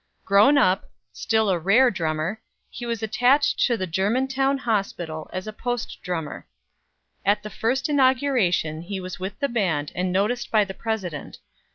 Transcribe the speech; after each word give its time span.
Grown 0.25 0.57
up, 0.57 0.89
still 1.13 1.47
a 1.51 1.59
rare 1.59 1.91
drummer, 1.91 2.41
he 2.71 2.87
was 2.87 3.03
attached 3.03 3.59
to 3.67 3.77
the 3.77 3.85
Germantown 3.85 4.57
Hospital 4.57 5.29
as 5.31 5.47
post 5.59 5.99
drummer. 6.01 6.47
At 7.23 7.43
the 7.43 7.51
first 7.51 7.87
inauguration 7.87 8.81
he 8.81 8.99
was 8.99 9.19
with 9.19 9.37
the 9.37 9.47
band 9.47 9.91
and 9.93 10.11
noticed 10.11 10.49
by 10.49 10.63
the 10.65 10.73
President. 10.73 11.37